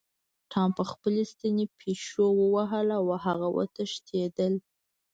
ټام 0.51 0.69
په 0.77 0.83
خپلې 0.91 1.23
ستنې 1.31 1.65
پیشو 1.79 2.25
ووهله 2.39 2.95
او 3.01 3.07
هغه 3.25 3.47
وتښتیده. 3.55 4.47